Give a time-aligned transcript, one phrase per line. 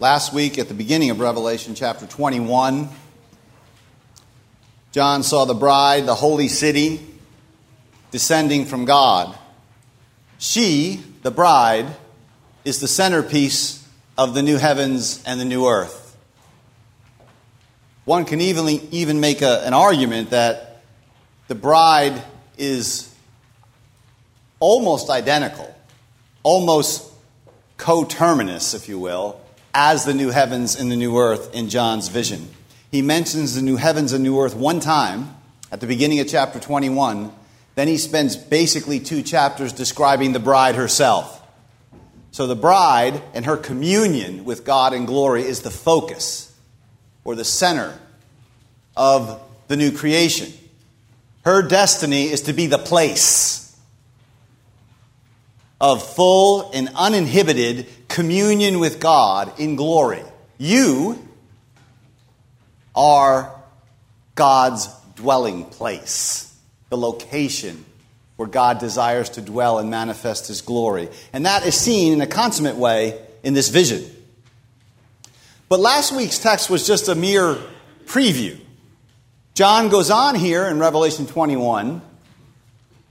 [0.00, 2.88] Last week, at the beginning of Revelation chapter 21,
[4.92, 7.06] John saw the bride, the holy city,
[8.10, 9.36] descending from God.
[10.38, 11.84] She, the bride,
[12.64, 13.86] is the centerpiece
[14.16, 16.16] of the new heavens and the new earth.
[18.06, 20.80] One can even, even make a, an argument that
[21.48, 22.22] the bride
[22.56, 23.14] is
[24.60, 25.76] almost identical,
[26.42, 27.06] almost
[27.76, 29.38] coterminous, if you will,
[29.74, 32.48] as the new heavens and the new earth in John's vision.
[32.90, 35.34] He mentions the new heavens and new earth one time
[35.70, 37.32] at the beginning of chapter 21.
[37.76, 41.40] Then he spends basically two chapters describing the bride herself.
[42.32, 46.52] So the bride and her communion with God in glory is the focus
[47.24, 47.98] or the center
[48.96, 50.52] of the new creation.
[51.44, 53.76] Her destiny is to be the place
[55.80, 60.22] of full and uninhibited communion with God in glory.
[60.58, 61.26] You
[62.94, 63.50] are
[64.34, 66.54] God's dwelling place,
[66.90, 67.86] the location
[68.36, 71.08] where God desires to dwell and manifest his glory.
[71.32, 74.04] And that is seen in a consummate way in this vision.
[75.68, 77.56] But last week's text was just a mere
[78.06, 78.58] preview.
[79.54, 82.02] John goes on here in Revelation 21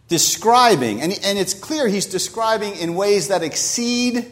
[0.08, 4.32] describing, and, and it's clear he's describing in ways that exceed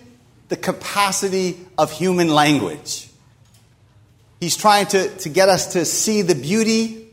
[0.49, 3.09] the capacity of human language.
[4.39, 7.07] He's trying to, to get us to see the beauty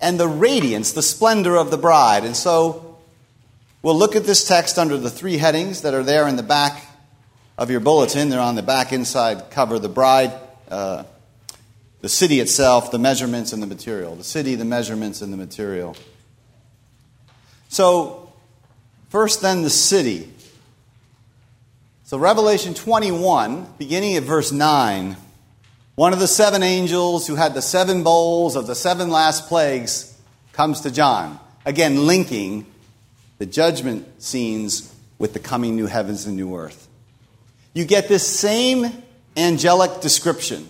[0.00, 2.24] and the radiance, the splendor of the bride.
[2.24, 2.98] And so
[3.82, 6.84] we'll look at this text under the three headings that are there in the back
[7.56, 8.28] of your bulletin.
[8.28, 10.32] They're on the back inside cover the bride,
[10.68, 11.04] uh,
[12.00, 14.14] the city itself, the measurements, and the material.
[14.14, 15.96] The city, the measurements, and the material.
[17.68, 18.32] So,
[19.10, 20.32] first, then, the city.
[22.08, 25.14] So, Revelation 21, beginning at verse 9,
[25.94, 30.18] one of the seven angels who had the seven bowls of the seven last plagues
[30.54, 31.38] comes to John.
[31.66, 32.64] Again, linking
[33.36, 36.88] the judgment scenes with the coming new heavens and new earth.
[37.74, 38.86] You get this same
[39.36, 40.66] angelic description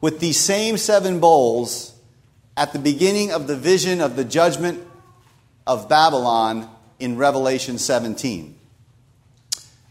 [0.00, 1.92] with these same seven bowls
[2.56, 4.86] at the beginning of the vision of the judgment
[5.66, 8.60] of Babylon in Revelation 17.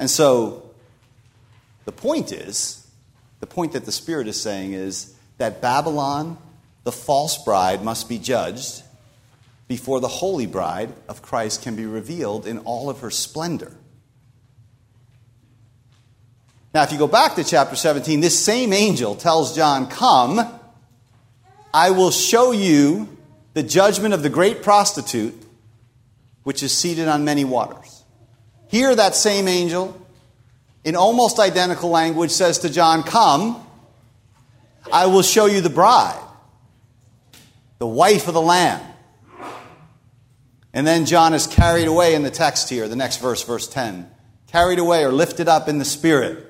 [0.02, 0.72] And so
[1.86, 2.88] the point is,
[3.40, 6.40] the point that the Spirit is saying is that Babylon,
[6.84, 8.82] the false bride, must be judged
[9.68, 13.78] before the holy bride of Christ can be revealed in all of her splendor.
[16.74, 20.42] Now, if you go back to chapter 17, this same angel tells John, Come,
[21.72, 23.08] I will show you
[23.54, 25.36] the judgment of the great prostitute
[26.42, 28.01] which is seated on many waters.
[28.72, 30.00] Here, that same angel,
[30.86, 33.62] in almost identical language, says to John, Come,
[34.92, 36.24] I will show you the bride,
[37.80, 38.82] the wife of the Lamb.
[40.74, 44.10] And then John is carried away in the text here, the next verse, verse 10.
[44.48, 46.48] Carried away or lifted up in the Spirit.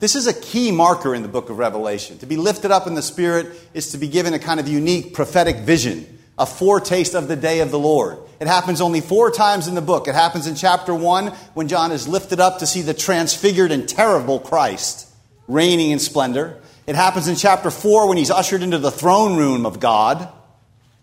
[0.00, 2.18] This is a key marker in the book of Revelation.
[2.18, 5.14] To be lifted up in the Spirit is to be given a kind of unique
[5.14, 8.18] prophetic vision a foretaste of the day of the Lord.
[8.40, 10.08] It happens only four times in the book.
[10.08, 13.88] It happens in chapter 1 when John is lifted up to see the transfigured and
[13.88, 15.08] terrible Christ
[15.46, 16.60] reigning in splendor.
[16.86, 20.28] It happens in chapter 4 when he's ushered into the throne room of God.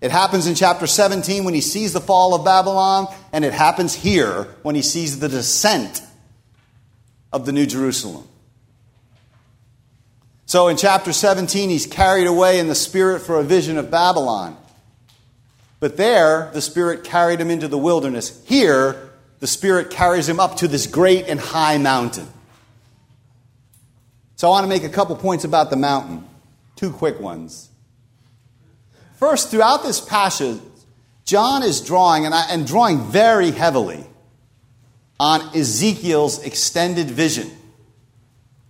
[0.02, 3.08] It happens in chapter 17 when he sees the fall of Babylon.
[3.32, 6.02] And it happens here when he sees the descent
[7.32, 8.28] of the New Jerusalem.
[10.46, 14.58] So in chapter 17, he's carried away in the Spirit for a vision of Babylon.
[15.80, 18.44] But there, the Spirit carried him into the wilderness.
[18.46, 19.10] Here,
[19.40, 22.28] the Spirit carries him up to this great and high mountain.
[24.36, 26.26] So I want to make a couple points about the mountain,
[26.76, 27.70] two quick ones.
[29.18, 30.60] First, throughout this passage,
[31.26, 34.04] John is drawing, and, I, and drawing very heavily,
[35.20, 37.52] on Ezekiel's extended vision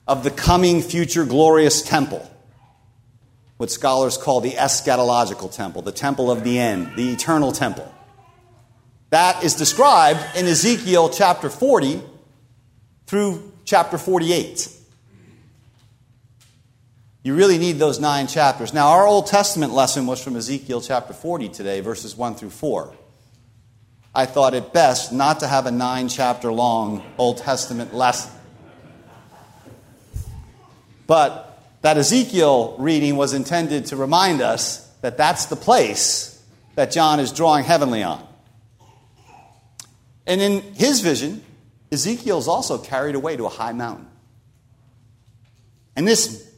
[0.08, 2.28] of the coming future glorious temple
[3.60, 7.94] what scholars call the eschatological temple, the temple of the end, the eternal temple.
[9.10, 12.02] That is described in Ezekiel chapter 40
[13.06, 14.72] through chapter 48.
[17.22, 18.74] You really need those nine chapters.
[18.74, 22.94] Now, our Old Testament lesson was from Ezekiel chapter 40 today, verses 1 through 4.
[24.16, 28.32] I thought it best not to have a nine chapter long Old Testament lesson.
[31.08, 31.49] But
[31.82, 36.44] that Ezekiel reading was intended to remind us that that's the place
[36.76, 38.26] that John is drawing heavenly on.
[40.28, 41.44] And in his vision,
[41.92, 44.08] Ezekiel is also carried away to a high mountain.
[45.96, 46.50] And this,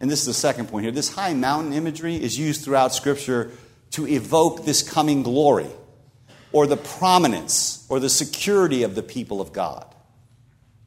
[0.00, 3.52] and this is the second point here, this high mountain imagery is used throughout Scripture
[3.92, 5.70] to evoke this coming glory
[6.52, 9.94] or the prominence or the security of the people of God.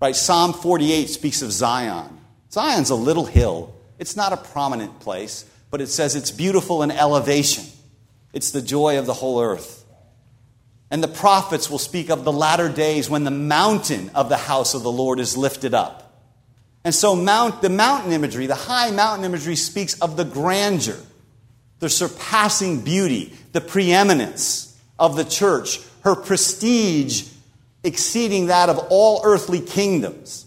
[0.01, 0.15] Right?
[0.15, 2.19] Psalm 48 speaks of Zion.
[2.51, 3.75] Zion's a little hill.
[3.98, 7.66] It's not a prominent place, but it says it's beautiful in elevation.
[8.34, 9.86] It's the joy of the whole earth.
[10.92, 14.74] And the prophets will speak of the latter days when the mountain of the house
[14.74, 16.24] of the Lord is lifted up.
[16.84, 20.98] And so mount, the mountain imagery, the high mountain imagery speaks of the grandeur,
[21.80, 27.30] the surpassing beauty, the preeminence of the church, her prestige
[27.84, 30.46] exceeding that of all earthly kingdoms.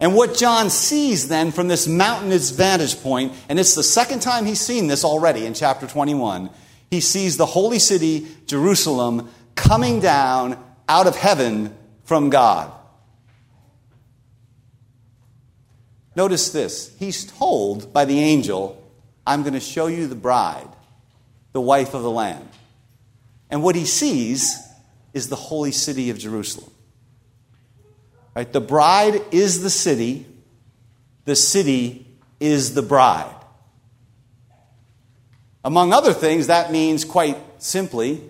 [0.00, 4.46] And what John sees then from this mountainous vantage point, and it's the second time
[4.46, 6.48] he's seen this already in chapter 21,
[6.90, 10.58] he sees the holy city, Jerusalem, coming down
[10.88, 12.72] out of heaven from God.
[16.16, 16.94] Notice this.
[16.98, 18.82] He's told by the angel,
[19.26, 20.68] I'm going to show you the bride,
[21.52, 22.48] the wife of the Lamb.
[23.50, 24.58] And what he sees
[25.12, 26.69] is the holy city of Jerusalem.
[28.34, 28.50] Right?
[28.52, 30.26] The bride is the city,
[31.24, 32.06] the city
[32.38, 33.34] is the bride.
[35.64, 38.22] Among other things, that means quite simply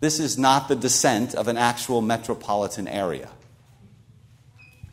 [0.00, 3.30] this is not the descent of an actual metropolitan area,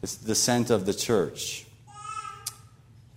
[0.02, 1.66] it's the descent of the church.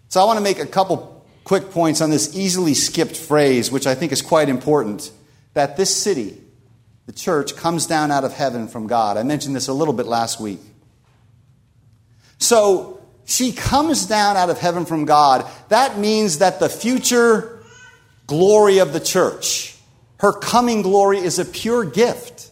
[0.08, 3.86] So I want to make a couple quick points on this easily skipped phrase, which
[3.86, 5.10] I think is quite important
[5.54, 6.40] that this city,
[7.06, 9.16] the church, comes down out of heaven from God.
[9.16, 10.60] I mentioned this a little bit last week.
[12.38, 15.46] So she comes down out of heaven from God.
[15.68, 17.62] That means that the future
[18.26, 19.76] glory of the church,
[20.18, 22.50] her coming glory, is a pure gift.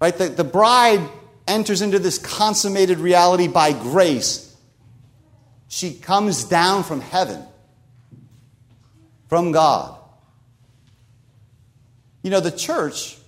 [0.00, 0.16] Right?
[0.16, 1.00] The, the bride
[1.46, 4.54] enters into this consummated reality by grace.
[5.68, 7.42] She comes down from heaven,
[9.28, 9.98] from God.
[12.22, 13.18] You know, the church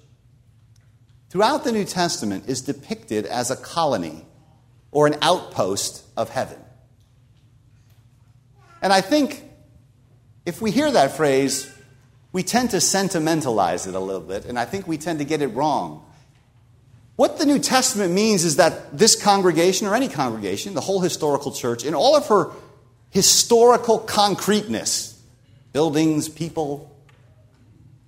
[1.30, 4.24] throughout the New Testament is depicted as a colony
[4.94, 6.58] or an outpost of heaven.
[8.80, 9.42] And I think
[10.46, 11.70] if we hear that phrase,
[12.32, 15.42] we tend to sentimentalize it a little bit, and I think we tend to get
[15.42, 16.04] it wrong.
[17.16, 21.50] What the New Testament means is that this congregation, or any congregation, the whole historical
[21.50, 22.52] church, in all of her
[23.10, 25.20] historical concreteness,
[25.72, 26.96] buildings, people,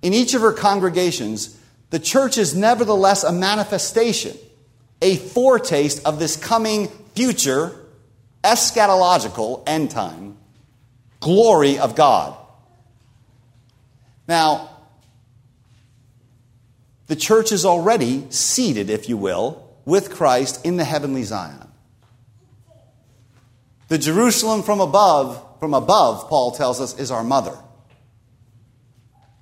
[0.02, 1.58] in each of her congregations,
[1.90, 4.36] the church is nevertheless a manifestation
[5.02, 7.74] a foretaste of this coming future
[8.42, 10.36] eschatological end time
[11.20, 12.36] glory of God.
[14.28, 14.70] Now,
[17.06, 21.68] the church is already seated, if you will, with Christ in the heavenly Zion.
[23.88, 27.56] The Jerusalem from above, from above, Paul tells us, is our mother.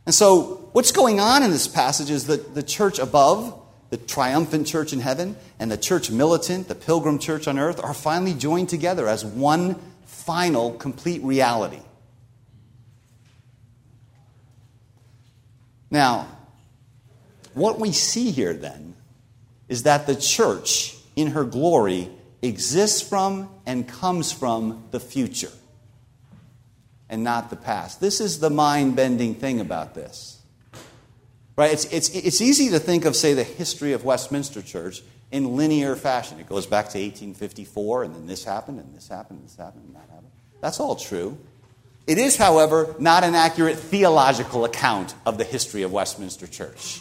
[0.05, 3.59] And so, what's going on in this passage is that the church above
[3.95, 7.95] the triumphant church in heaven and the church militant, the pilgrim church on earth, are
[7.95, 11.79] finally joined together as one final, complete reality.
[15.93, 16.27] Now,
[17.53, 18.97] what we see here then
[19.69, 22.11] is that the church in her glory
[22.43, 25.53] exists from and comes from the future
[27.09, 28.01] and not the past.
[28.01, 30.34] This is the mind bending thing about this.
[31.57, 31.73] Right?
[31.73, 35.95] It's, it's, it's easy to think of, say, the history of Westminster Church in linear
[35.95, 36.41] fashion.
[36.41, 39.85] It goes back to 1854, and then this happened, and this happened, and this happened,
[39.87, 40.31] and that happened.
[40.61, 41.39] That's all true.
[42.07, 47.01] It is, however, not an accurate theological account of the history of Westminster Church.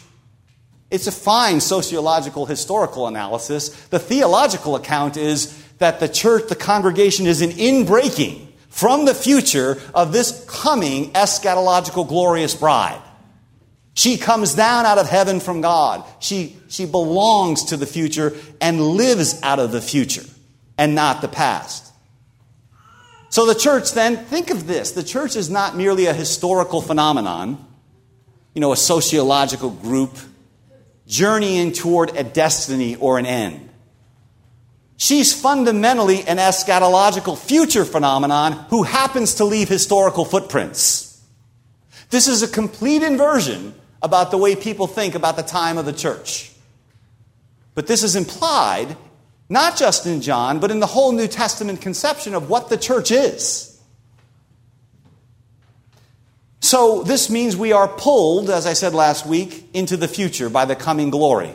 [0.90, 3.68] It's a fine sociological historical analysis.
[3.86, 9.80] The theological account is that the church, the congregation, is an inbreaking from the future
[9.94, 13.00] of this coming eschatological glorious bride.
[13.94, 16.04] She comes down out of heaven from God.
[16.18, 20.24] She, she belongs to the future and lives out of the future
[20.76, 21.92] and not the past.
[23.30, 27.64] So the church then, think of this the church is not merely a historical phenomenon,
[28.52, 30.16] you know, a sociological group
[31.06, 33.70] journeying toward a destiny or an end.
[34.96, 41.20] She's fundamentally an eschatological future phenomenon who happens to leave historical footprints.
[42.10, 45.92] This is a complete inversion about the way people think about the time of the
[45.92, 46.52] church.
[47.74, 48.96] But this is implied
[49.48, 53.10] not just in John, but in the whole New Testament conception of what the church
[53.10, 53.70] is.
[56.60, 60.64] So, this means we are pulled, as I said last week, into the future by
[60.64, 61.54] the coming glory.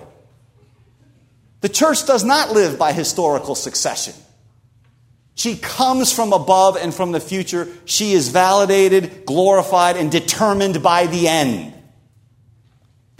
[1.62, 4.14] The church does not live by historical succession.
[5.34, 7.68] She comes from above and from the future.
[7.86, 11.74] She is validated, glorified, and determined by the end.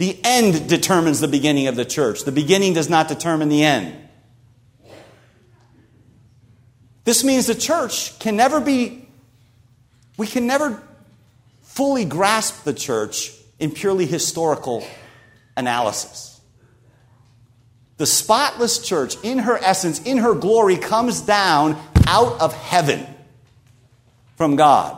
[0.00, 2.24] The end determines the beginning of the church.
[2.24, 3.94] The beginning does not determine the end.
[7.04, 9.06] This means the church can never be,
[10.16, 10.82] we can never
[11.60, 14.86] fully grasp the church in purely historical
[15.54, 16.40] analysis.
[17.98, 23.06] The spotless church, in her essence, in her glory, comes down out of heaven
[24.36, 24.96] from God.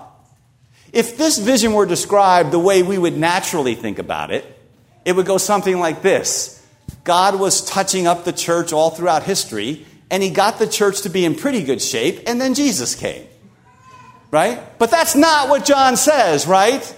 [0.92, 4.60] If this vision were described the way we would naturally think about it,
[5.04, 6.64] it would go something like this
[7.04, 11.08] God was touching up the church all throughout history, and he got the church to
[11.08, 13.26] be in pretty good shape, and then Jesus came.
[14.30, 14.78] Right?
[14.78, 16.96] But that's not what John says, right?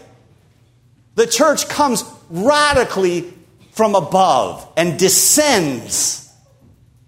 [1.17, 3.33] The church comes radically
[3.73, 6.33] from above and descends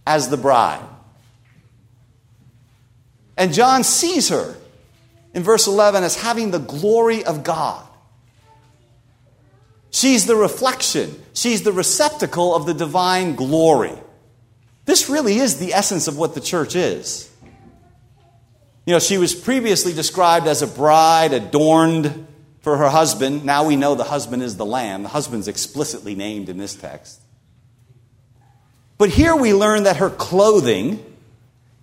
[0.06, 0.82] as the bride.
[3.36, 4.56] And John sees her
[5.34, 7.85] in verse 11 as having the glory of God.
[9.96, 13.94] She's the reflection, she's the receptacle of the divine glory.
[14.84, 17.32] This really is the essence of what the church is.
[18.84, 22.26] You know, she was previously described as a bride adorned
[22.60, 23.46] for her husband.
[23.46, 25.02] Now we know the husband is the lamb.
[25.02, 27.18] The husband's explicitly named in this text.
[28.98, 31.02] But here we learn that her clothing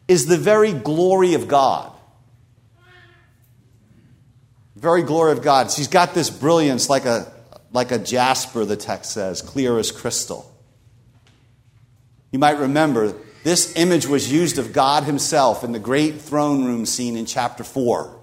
[0.07, 1.91] is the very glory of God.
[4.75, 5.71] Very glory of God.
[5.71, 7.33] She's got this brilliance like a,
[7.73, 10.49] like a jasper, the text says, clear as crystal.
[12.31, 16.85] You might remember this image was used of God Himself in the great throne room
[16.85, 18.19] scene in chapter 4.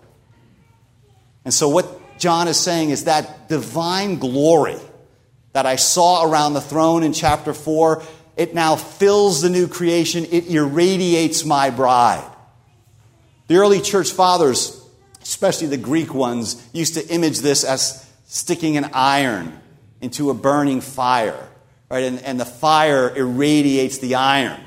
[1.45, 4.79] And so, what John is saying is that divine glory
[5.53, 8.03] that I saw around the throne in chapter 4,
[8.37, 12.25] it now fills the new creation, it irradiates my bride.
[13.49, 14.81] The early church fathers,
[15.23, 19.61] especially the Greek ones, used to image this as sticking an iron
[20.01, 21.51] into a burning fire
[21.91, 22.05] right?
[22.05, 24.61] And, and the fire irradiates the iron.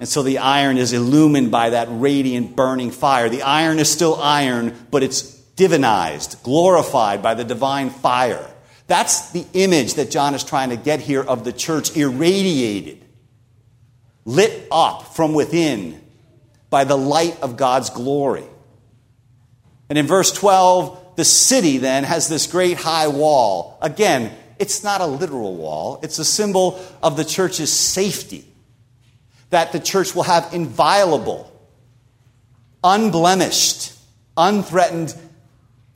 [0.00, 3.28] And so the iron is illumined by that radiant burning fire.
[3.28, 5.22] The iron is still iron, but it's
[5.56, 8.48] divinized, glorified by the divine fire.
[8.88, 13.04] That's the image that John is trying to get here of the church irradiated,
[14.24, 16.02] lit up from within
[16.68, 18.44] by the light of God's glory.
[19.88, 23.78] And in verse 12, the city then has this great high wall.
[23.80, 28.44] Again, it's not a literal wall, it's a symbol of the church's safety.
[29.50, 31.52] That the church will have inviolable,
[32.82, 33.92] unblemished,
[34.36, 35.14] unthreatened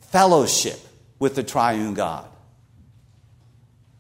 [0.01, 0.79] fellowship
[1.19, 2.29] with the triune God.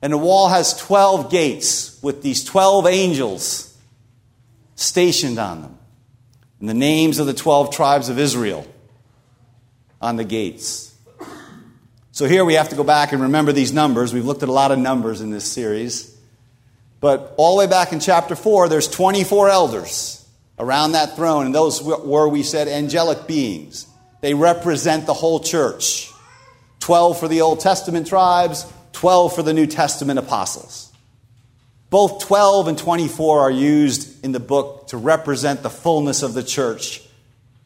[0.02, 3.76] And the wall has 12 gates with these 12 angels
[4.74, 5.78] stationed on them.
[6.60, 8.66] And the names of the 12 tribes of Israel
[10.00, 10.85] on the gates.
[12.16, 14.14] So here we have to go back and remember these numbers.
[14.14, 16.16] We've looked at a lot of numbers in this series.
[16.98, 20.26] But all the way back in chapter 4, there's 24 elders
[20.58, 23.86] around that throne, and those were, we said, angelic beings.
[24.22, 26.10] They represent the whole church
[26.80, 30.90] 12 for the Old Testament tribes, 12 for the New Testament apostles.
[31.90, 36.42] Both 12 and 24 are used in the book to represent the fullness of the
[36.42, 37.02] church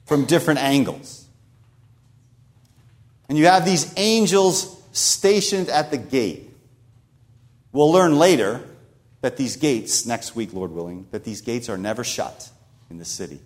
[0.07, 1.20] from different angles.
[3.31, 6.51] And you have these angels stationed at the gate.
[7.71, 8.61] We'll learn later
[9.21, 12.51] that these gates, next week, Lord willing, that these gates are never shut
[12.91, 13.41] in the city.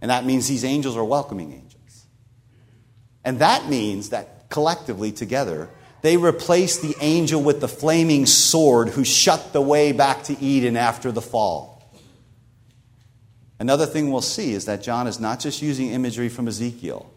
[0.00, 2.06] And that means these angels are welcoming angels.
[3.24, 5.68] And that means that collectively, together,
[6.02, 10.76] they replace the angel with the flaming sword who shut the way back to Eden
[10.76, 11.90] after the fall.
[13.58, 17.10] Another thing we'll see is that John is not just using imagery from Ezekiel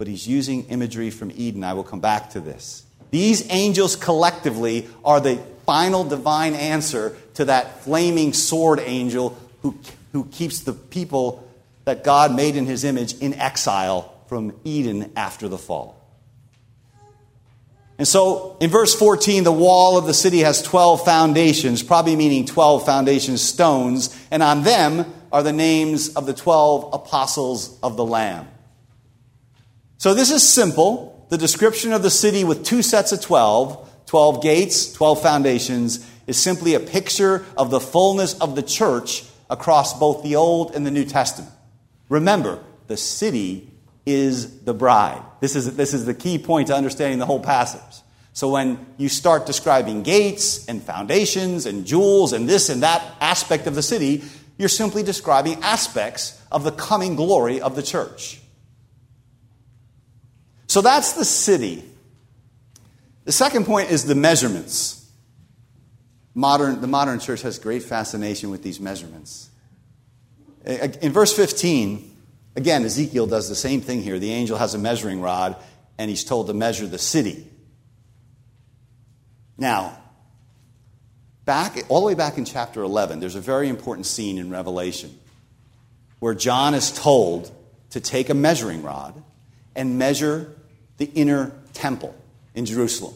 [0.00, 1.62] but he's using imagery from Eden.
[1.62, 2.84] I will come back to this.
[3.10, 9.78] These angels collectively are the final divine answer to that flaming sword angel who,
[10.12, 11.46] who keeps the people
[11.84, 16.02] that God made in his image in exile from Eden after the fall.
[17.98, 22.46] And so in verse 14, the wall of the city has 12 foundations, probably meaning
[22.46, 28.04] 12 foundation stones, and on them are the names of the 12 apostles of the
[28.06, 28.48] Lamb.
[30.00, 31.26] So this is simple.
[31.28, 36.38] The description of the city with two sets of 12, 12 gates, 12 foundations, is
[36.38, 40.90] simply a picture of the fullness of the church across both the Old and the
[40.90, 41.52] New Testament.
[42.08, 43.70] Remember, the city
[44.06, 45.22] is the bride.
[45.40, 48.02] This is, this is the key point to understanding the whole passage.
[48.32, 53.66] So when you start describing gates and foundations and jewels and this and that aspect
[53.66, 54.24] of the city,
[54.56, 58.40] you're simply describing aspects of the coming glory of the church.
[60.70, 61.82] So that's the city.
[63.24, 65.04] The second point is the measurements.
[66.32, 69.50] Modern, the modern church has great fascination with these measurements.
[70.64, 72.16] In verse 15,
[72.54, 74.20] again, Ezekiel does the same thing here.
[74.20, 75.56] The angel has a measuring rod,
[75.98, 77.48] and he's told to measure the city.
[79.58, 79.98] Now,
[81.46, 85.18] back all the way back in chapter 11, there's a very important scene in Revelation
[86.20, 87.50] where John is told
[87.90, 89.20] to take a measuring rod
[89.74, 90.54] and measure
[91.00, 92.14] the inner temple
[92.54, 93.14] in Jerusalem.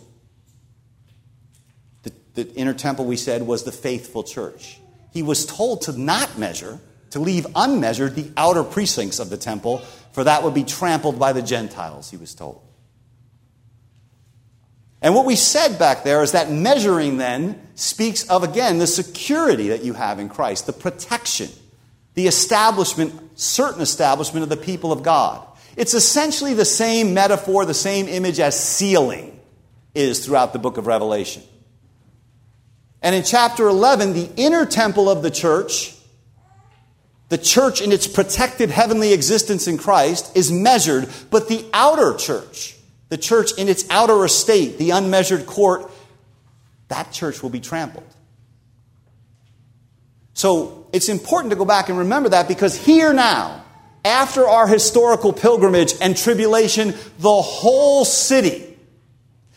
[2.02, 4.78] The, the inner temple, we said, was the faithful church.
[5.12, 9.78] He was told to not measure, to leave unmeasured the outer precincts of the temple,
[10.12, 12.62] for that would be trampled by the Gentiles, he was told.
[15.02, 19.68] And what we said back there is that measuring then speaks of, again, the security
[19.68, 21.50] that you have in Christ, the protection,
[22.14, 25.43] the establishment, certain establishment of the people of God.
[25.76, 29.40] It's essentially the same metaphor, the same image as sealing
[29.94, 31.42] is throughout the book of Revelation.
[33.02, 35.94] And in chapter 11, the inner temple of the church,
[37.28, 42.76] the church in its protected heavenly existence in Christ, is measured, but the outer church,
[43.08, 45.90] the church in its outer estate, the unmeasured court,
[46.88, 48.06] that church will be trampled.
[50.32, 53.63] So it's important to go back and remember that because here now,
[54.04, 58.76] after our historical pilgrimage and tribulation, the whole city,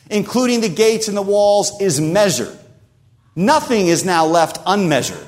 [0.10, 2.58] including the gates and the walls, is measured.
[3.36, 5.26] Nothing is now left unmeasured.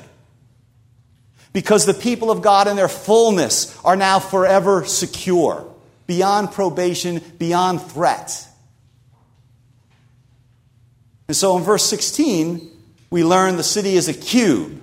[1.52, 5.66] Because the people of God in their fullness are now forever secure
[6.06, 8.48] beyond probation, beyond threat.
[11.28, 12.68] And so in verse 16,
[13.10, 14.80] we learn the city is a cube,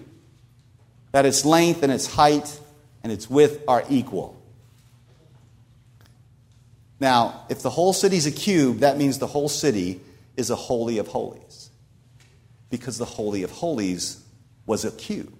[1.11, 2.57] that its length and its height
[3.07, 4.35] and its width are equal.
[6.99, 10.01] Now, if the whole city is a cube, that means the whole city
[10.35, 11.69] is a holy of holies.
[12.69, 14.21] Because the holy of holies
[14.65, 15.33] was a cube.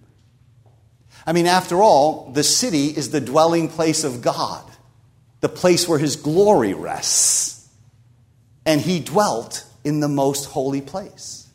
[1.25, 4.63] I mean, after all, the city is the dwelling place of God
[5.41, 7.67] the place where his glory rests.
[8.65, 11.47] And he dwelt in the most holy place.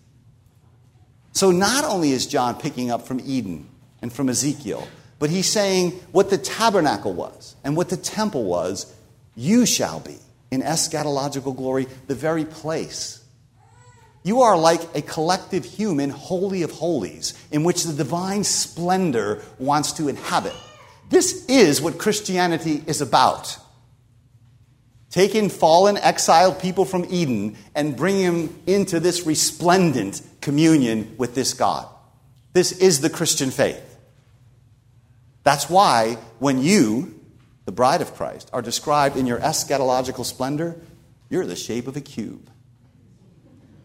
[1.32, 3.66] So not only is John picking up from Eden
[4.02, 4.86] and from Ezekiel,
[5.22, 8.92] but he's saying what the tabernacle was and what the temple was,
[9.36, 10.18] you shall be
[10.50, 13.22] in eschatological glory, the very place.
[14.24, 19.92] You are like a collective human, holy of holies, in which the divine splendor wants
[19.92, 20.56] to inhabit.
[21.08, 23.56] This is what Christianity is about
[25.08, 31.54] taking fallen, exiled people from Eden and bringing them into this resplendent communion with this
[31.54, 31.86] God.
[32.54, 33.91] This is the Christian faith.
[35.42, 37.20] That's why when you,
[37.64, 40.76] the bride of Christ, are described in your eschatological splendor,
[41.28, 42.48] you're the shape of a cube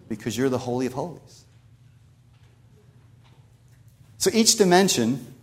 [0.08, 1.46] because you're the Holy of Holies.
[4.18, 5.34] So each dimension,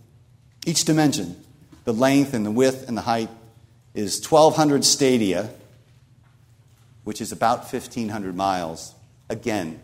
[0.65, 1.41] each dimension,
[1.83, 3.29] the length and the width and the height,
[3.93, 5.49] is 1,200 stadia
[7.05, 8.93] which is about 1,500 miles.
[9.29, 9.79] Again,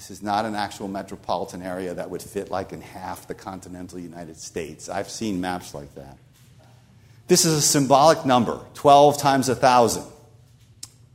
[0.00, 3.98] this is not an actual metropolitan area that would fit like in half the continental
[3.98, 4.88] United States.
[4.88, 6.16] I've seen maps like that.
[7.28, 10.02] This is a symbolic number 12 times a 1,000.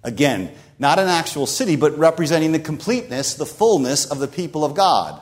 [0.03, 4.75] Again, not an actual city, but representing the completeness, the fullness of the people of
[4.75, 5.19] God.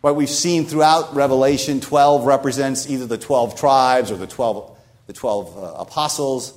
[0.00, 5.12] What we've seen throughout Revelation 12 represents either the 12 tribes or the 12, the
[5.12, 6.52] 12 uh, apostles.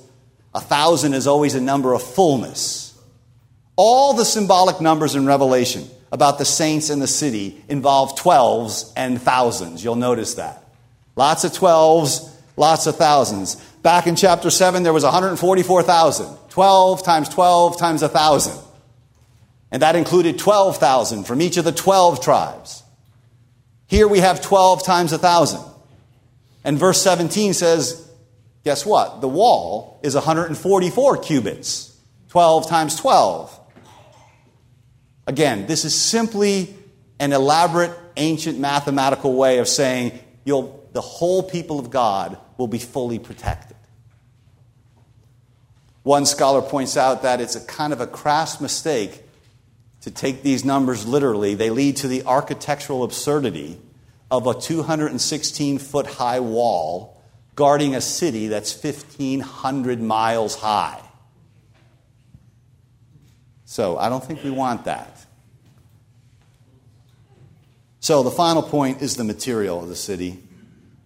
[0.56, 2.93] A thousand is always a number of fullness.
[3.76, 9.20] All the symbolic numbers in Revelation about the saints and the city involve twelves and
[9.20, 9.82] thousands.
[9.82, 10.62] You'll notice that.
[11.16, 13.56] Lots of twelves, lots of thousands.
[13.82, 16.38] Back in chapter 7, there was 144,000.
[16.48, 18.56] 12 times 12 times a 1,000.
[19.72, 22.84] And that included 12,000 from each of the 12 tribes.
[23.88, 25.60] Here we have 12 times a 1,000.
[26.62, 28.08] And verse 17 says,
[28.64, 29.20] Guess what?
[29.20, 31.94] The wall is 144 cubits,
[32.28, 33.60] 12 times 12.
[35.26, 36.74] Again, this is simply
[37.18, 43.18] an elaborate ancient mathematical way of saying the whole people of God will be fully
[43.18, 43.76] protected.
[46.02, 49.22] One scholar points out that it's a kind of a crass mistake
[50.02, 51.54] to take these numbers literally.
[51.54, 53.80] They lead to the architectural absurdity
[54.30, 57.22] of a 216 foot high wall
[57.54, 61.00] guarding a city that's 1,500 miles high.
[63.64, 65.13] So I don't think we want that.
[68.04, 70.38] So the final point is the material of the city.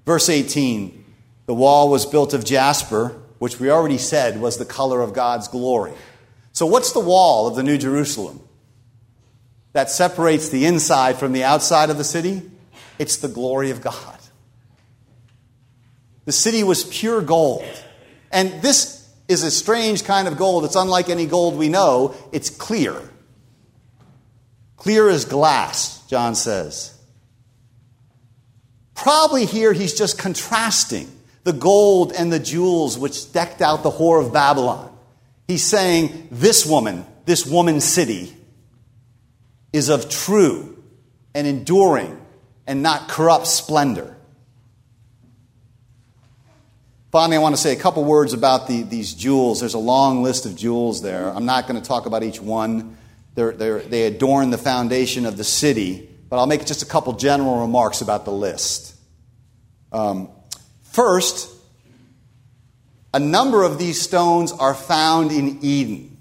[0.05, 1.05] Verse 18
[1.47, 5.47] the wall was built of jasper, which we already said was the color of God's
[5.47, 5.93] glory.
[6.53, 8.41] So, what's the wall of the New Jerusalem
[9.75, 12.43] that separates the inside from the outside of the city?
[12.99, 14.19] It's the glory of God.
[16.25, 17.65] The city was pure gold.
[18.33, 20.65] And this is a strange kind of gold.
[20.65, 23.01] It's unlike any gold we know, it's clear.
[24.79, 26.95] Clear as glass, John says.
[28.95, 31.11] Probably here he's just contrasting
[31.45, 34.93] the gold and the jewels which decked out the whore of Babylon.
[35.47, 38.37] He's saying, This woman, this woman city,
[39.73, 40.83] is of true
[41.35, 42.21] and enduring
[42.67, 44.17] and not corrupt splendor.
[47.11, 49.61] Finally, I want to say a couple words about the, these jewels.
[49.61, 51.31] There's a long list of jewels there.
[51.31, 52.98] I'm not going to talk about each one.
[53.39, 57.13] They're, they're, they adorn the foundation of the city, but I'll make just a couple
[57.13, 58.97] general remarks about the list.
[59.93, 60.31] Um,
[60.83, 61.49] first,
[63.15, 66.19] a number of these stones are found in Eden.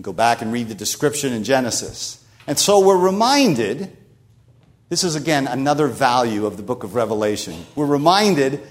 [0.00, 2.24] Go back and read the description in Genesis.
[2.46, 3.94] And so we're reminded
[4.88, 7.66] this is again another value of the book of Revelation.
[7.74, 8.66] We're reminded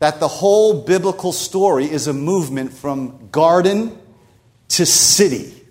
[0.00, 3.96] that the whole biblical story is a movement from garden
[4.70, 5.63] to city.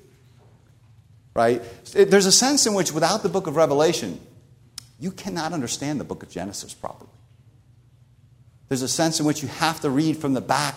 [1.34, 1.62] Right?
[1.94, 4.20] There's a sense in which without the book of Revelation,
[5.00, 7.10] you cannot understand the book of Genesis properly.
[8.70, 10.76] There's a sense in which you have to read from the back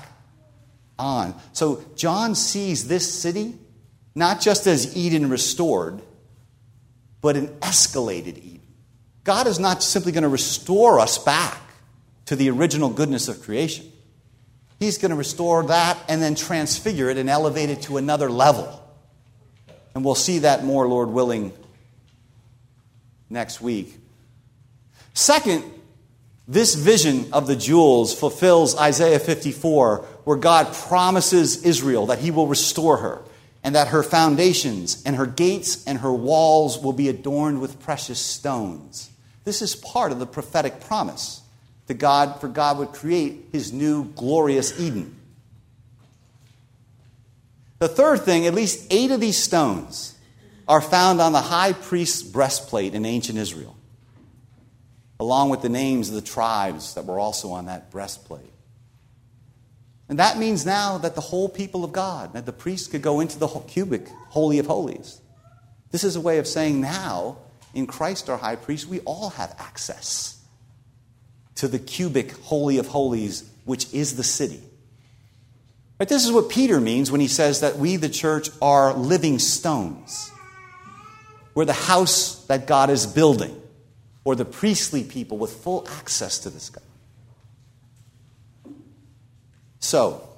[0.99, 1.35] on.
[1.53, 3.59] So John sees this city
[4.15, 6.01] not just as Eden restored,
[7.21, 8.63] but an escalated Eden.
[9.25, 11.61] God is not simply going to restore us back
[12.25, 13.93] to the original goodness of creation.
[14.79, 18.83] He's going to restore that and then transfigure it and elevate it to another level.
[19.97, 21.55] And we'll see that more, Lord willing,
[23.31, 23.97] next week.
[25.15, 25.65] Second,
[26.47, 32.47] this vision of the jewels fulfills Isaiah 54, where God promises Israel that he will
[32.47, 33.23] restore her
[33.65, 38.19] and that her foundations and her gates and her walls will be adorned with precious
[38.21, 39.09] stones.
[39.45, 41.41] This is part of the prophetic promise
[41.87, 45.16] that God, for God would create his new glorious Eden.
[47.79, 50.17] The third thing, at least eight of these stones
[50.67, 53.77] are found on the high priest's breastplate in ancient Israel,
[55.21, 58.53] along with the names of the tribes that were also on that breastplate.
[60.09, 63.21] And that means now that the whole people of God, that the priest could go
[63.21, 65.21] into the cubic holy of holies.
[65.91, 67.39] This is a way of saying now,
[67.75, 70.41] in Christ our high priest, we all have access
[71.57, 74.63] to the cubic holy of holies, which is the city.
[75.99, 79.39] But this is what Peter means when he says that we, the church, are living
[79.39, 80.31] stones.
[81.55, 83.61] We're the house that God is building,
[84.25, 86.83] or the priestly people with full access to this God.
[89.79, 90.29] So,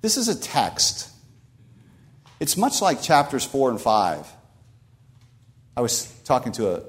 [0.00, 1.10] this is a text.
[2.40, 4.26] It's much like chapters 4 and 5.
[5.76, 6.82] I was talking to a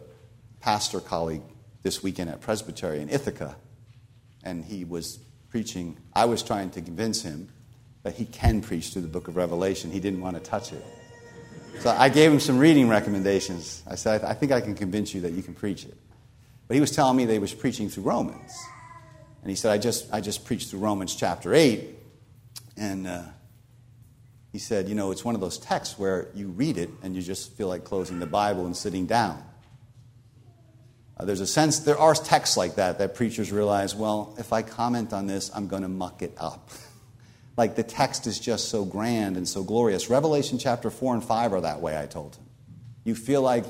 [0.59, 1.43] pastor colleague
[1.83, 3.55] this weekend at Presbytery in Ithaca,
[4.43, 5.97] and he was preaching.
[6.13, 7.49] I was trying to convince him
[8.03, 9.91] that he can preach through the book of Revelation.
[9.91, 10.85] He didn't want to touch it.
[11.79, 13.83] So I gave him some reading recommendations.
[13.87, 15.97] I said, I think I can convince you that you can preach it.
[16.67, 18.51] But he was telling me that he was preaching through Romans.
[19.41, 21.87] And he said, I just, I just preached through Romans chapter 8.
[22.75, 23.23] And uh,
[24.51, 27.21] he said, You know, it's one of those texts where you read it and you
[27.21, 29.43] just feel like closing the Bible and sitting down.
[31.19, 34.61] Uh, there's a sense, there are texts like that that preachers realize, well, if I
[34.61, 36.69] comment on this, I'm going to muck it up.
[37.57, 40.09] like the text is just so grand and so glorious.
[40.09, 42.45] Revelation chapter 4 and 5 are that way, I told him.
[43.03, 43.65] You feel like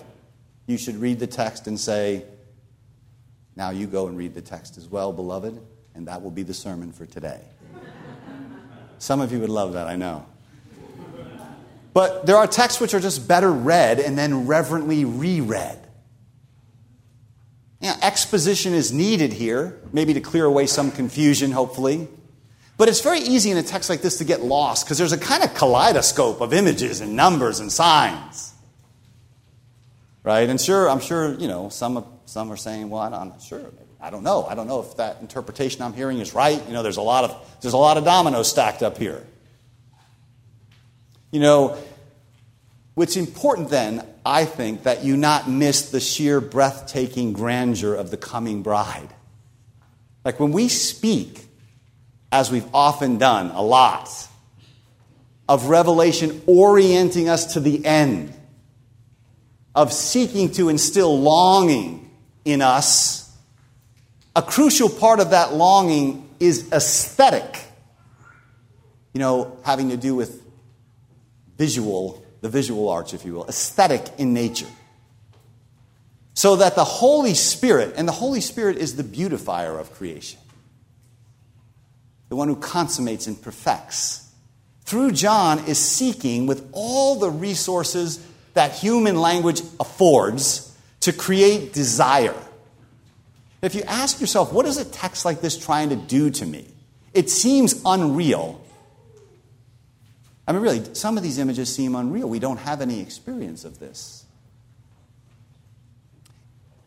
[0.66, 2.26] you should read the text and say,
[3.56, 5.60] now you go and read the text as well, beloved,
[5.96, 7.40] and that will be the sermon for today.
[9.00, 10.26] Some of you would love that, I know.
[11.94, 15.87] But there are texts which are just better read and then reverently reread.
[17.80, 22.08] You know, exposition is needed here, maybe to clear away some confusion, hopefully.
[22.78, 25.18] But it's very easy in a text like this to get lost because there's a
[25.18, 28.54] kind of kaleidoscope of images and numbers and signs.
[30.24, 30.50] Right?
[30.50, 33.62] And sure, I'm sure, you know, some, some are saying, well, I'm not sure.
[34.00, 34.46] I don't know.
[34.46, 36.62] I don't know if that interpretation I'm hearing is right.
[36.68, 39.26] You know, there's a lot of, there's a lot of dominoes stacked up here.
[41.32, 41.78] You know,
[42.98, 48.18] What's important then, I think, that you not miss the sheer breathtaking grandeur of the
[48.18, 49.10] coming bride.
[50.26, 51.46] Like when we speak,
[52.32, 54.10] as we've often done a lot,
[55.48, 58.34] of Revelation orienting us to the end,
[59.76, 62.10] of seeking to instill longing
[62.46, 63.32] in us,
[64.36, 67.62] a crucial part of that longing is aesthetic.
[69.14, 70.42] You know, having to do with
[71.60, 74.68] visual, the visual arts, if you will, aesthetic in nature.
[76.34, 80.40] So that the Holy Spirit, and the Holy Spirit is the beautifier of creation,
[82.30, 84.30] the one who consummates and perfects,
[84.84, 92.36] through John is seeking with all the resources that human language affords to create desire.
[93.62, 96.68] If you ask yourself, what is a text like this trying to do to me?
[97.14, 98.62] It seems unreal.
[100.48, 102.30] I mean, really, some of these images seem unreal.
[102.30, 104.26] We don't have any experience of this.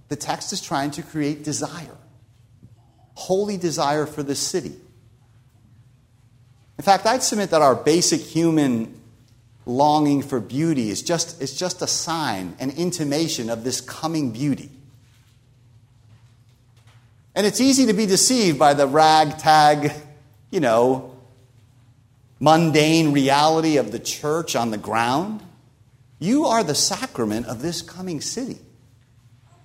[0.09, 1.97] The text is trying to create desire,
[3.15, 4.73] holy desire for the city.
[6.79, 8.99] In fact, I'd submit that our basic human
[9.67, 14.71] longing for beauty is just, is just a sign, an intimation of this coming beauty.
[17.35, 19.93] And it's easy to be deceived by the ragtag,
[20.51, 21.15] you know,
[22.41, 25.43] mundane reality of the church on the ground.
[26.19, 28.59] You are the sacrament of this coming city.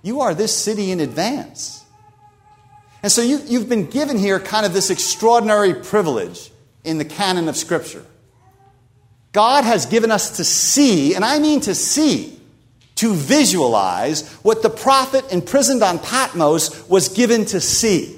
[0.02, 1.84] You are this city in advance.
[3.02, 6.50] And so you, you've been given here kind of this extraordinary privilege
[6.84, 8.04] in the canon of Scripture.
[9.32, 12.40] God has given us to see, and I mean to see,
[12.96, 18.15] to visualize what the prophet imprisoned on Patmos was given to see.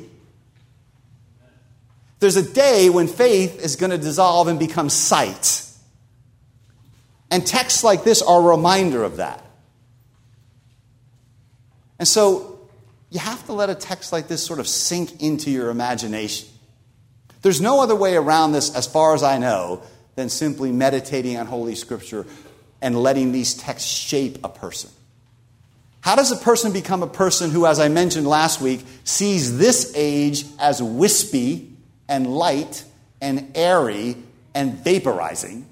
[2.21, 5.65] There's a day when faith is going to dissolve and become sight.
[7.31, 9.45] And texts like this are a reminder of that.
[11.99, 12.59] And so
[13.11, 16.49] you have to let a text like this sort of sink into your imagination.
[17.43, 19.83] There's no other way around this, as far as I know,
[20.17, 22.27] than simply meditating on Holy Scripture
[22.83, 24.91] and letting these texts shape a person.
[26.01, 29.93] How does a person become a person who, as I mentioned last week, sees this
[29.95, 31.77] age as wispy
[32.09, 32.85] and light
[33.21, 34.17] and airy
[34.55, 35.65] and vaporizing,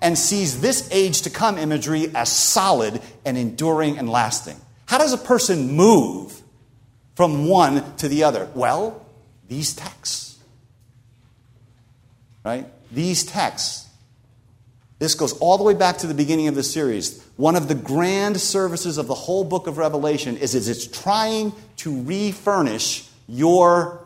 [0.00, 4.56] and sees this age to come imagery as solid and enduring and lasting?
[4.86, 6.40] How does a person move
[7.14, 8.48] from one to the other?
[8.54, 9.04] Well,
[9.48, 10.30] these texts
[12.44, 12.66] right?
[12.92, 13.88] These texts.
[14.98, 17.24] This goes all the way back to the beginning of the series.
[17.36, 21.52] One of the grand services of the whole book of Revelation is, is it's trying
[21.78, 24.04] to refurnish your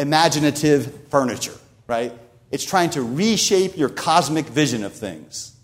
[0.00, 2.12] imaginative furniture, right?
[2.50, 5.54] It's trying to reshape your cosmic vision of things.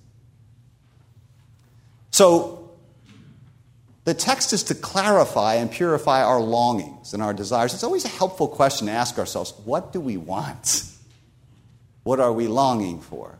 [2.10, 2.70] So,
[4.04, 7.74] the text is to clarify and purify our longings and our desires.
[7.74, 10.84] It's always a helpful question to ask ourselves what do we want?
[12.04, 13.36] What are we longing for?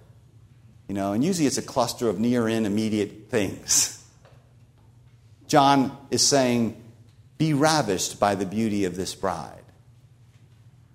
[0.89, 4.05] You know, and usually it's a cluster of near in immediate things.
[5.47, 6.77] John is saying,
[7.39, 9.63] Be ravished by the beauty of this bride.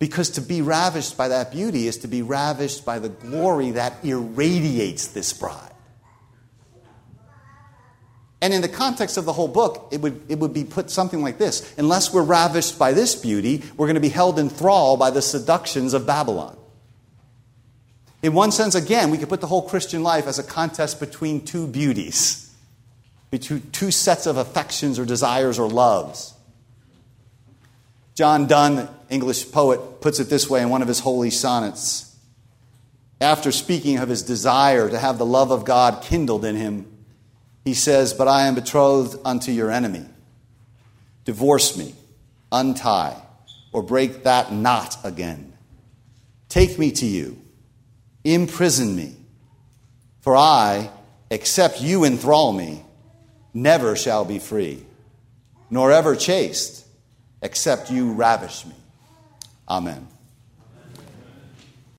[0.01, 4.03] Because to be ravished by that beauty is to be ravished by the glory that
[4.03, 5.71] irradiates this bride.
[8.41, 11.21] And in the context of the whole book, it would, it would be put something
[11.21, 14.97] like this Unless we're ravished by this beauty, we're going to be held in thrall
[14.97, 16.57] by the seductions of Babylon.
[18.23, 21.45] In one sense, again, we could put the whole Christian life as a contest between
[21.45, 22.51] two beauties,
[23.29, 26.33] between two sets of affections or desires or loves.
[28.15, 32.15] John Donne, English poet, puts it this way in one of his holy sonnets.
[33.19, 36.87] After speaking of his desire to have the love of God kindled in him,
[37.63, 40.05] he says, But I am betrothed unto your enemy.
[41.25, 41.93] Divorce me,
[42.51, 43.21] untie,
[43.71, 45.53] or break that knot again.
[46.49, 47.41] Take me to you
[48.23, 49.15] imprison me.
[50.21, 50.89] For I,
[51.29, 52.83] except you enthrall me,
[53.53, 54.85] never shall be free,
[55.69, 56.85] nor ever chaste,
[57.41, 58.75] except you ravish me.
[59.67, 60.07] Amen.